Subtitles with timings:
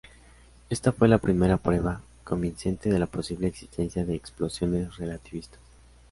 [0.71, 5.59] Esta fue la primera prueba convincente de la posible existencia de explosiones relativistas.